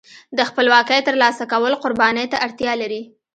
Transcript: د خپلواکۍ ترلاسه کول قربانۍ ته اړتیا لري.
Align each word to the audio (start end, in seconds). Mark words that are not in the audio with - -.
د 0.37 0.39
خپلواکۍ 0.49 0.99
ترلاسه 1.07 1.43
کول 1.51 1.73
قربانۍ 1.83 2.25
ته 2.31 2.37
اړتیا 2.45 2.73
لري. 2.81 3.01